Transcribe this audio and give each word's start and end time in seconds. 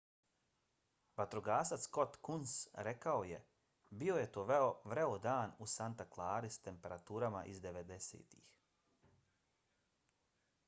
vatrogasac 1.19 1.81
scott 1.83 2.15
kouns 2.27 2.53
rekao 2.87 3.19
je 3.31 3.41
bio 4.03 4.15
je 4.21 4.31
to 4.37 4.45
vreo 4.93 5.19
dan 5.25 5.53
u 5.65 5.67
santa 5.73 6.07
clarii 6.15 6.55
sa 6.55 6.63
temperaturama 6.69 7.43
iz 7.51 7.59
90-ih 7.67 8.35